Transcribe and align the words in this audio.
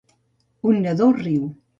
Un 0.69 0.81
nadó 0.85 1.11
riu 1.21 1.45